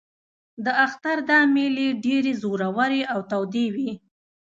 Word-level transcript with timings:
د 0.63 0.65
اختر 0.85 1.17
دا 1.29 1.39
مېلې 1.53 1.87
ډېرې 2.05 2.33
زورورې 2.41 3.01
او 3.13 3.19
تودې 3.31 3.65
وې. 3.75 3.91